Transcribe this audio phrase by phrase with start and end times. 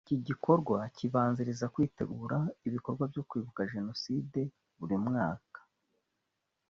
[0.05, 4.39] iki gikorwa kibanziriza kwitegura ibikorwa byo kwibuka Jenoside
[4.79, 5.59] buri mwaka